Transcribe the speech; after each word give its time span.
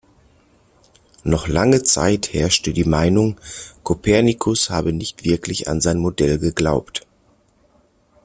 Noch 1.23 1.47
lange 1.47 1.83
Zeit 1.83 2.33
herrschte 2.33 2.73
die 2.73 2.85
Meinung, 2.85 3.39
Kopernikus 3.83 4.71
habe 4.71 4.93
nicht 4.93 5.23
wirklich 5.25 5.67
an 5.67 5.79
sein 5.79 5.99
Modell 5.99 6.39
geglaubt. 6.39 7.05